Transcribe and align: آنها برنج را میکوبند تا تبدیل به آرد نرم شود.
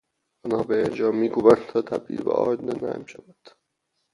آنها 0.45 0.63
برنج 0.63 1.01
را 1.01 1.11
میکوبند 1.11 1.65
تا 1.65 1.81
تبدیل 1.81 2.23
به 2.23 2.31
آرد 2.31 2.63
نرم 2.83 3.05
شود. 3.05 3.49